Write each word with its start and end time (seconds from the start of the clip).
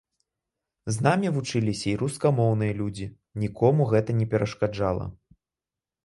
З 0.93 1.03
намі 1.07 1.27
вучыліся 1.33 1.85
і 1.91 1.91
рускамоўныя 2.03 2.73
людзі, 2.79 3.07
нікому 3.41 3.81
гэта 3.91 4.15
не 4.23 4.27
перашкаджала. 4.33 5.05